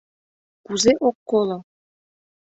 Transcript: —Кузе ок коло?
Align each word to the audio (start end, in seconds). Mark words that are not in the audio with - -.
—Кузе 0.65 0.91
ок 1.07 1.17
коло? 1.29 1.57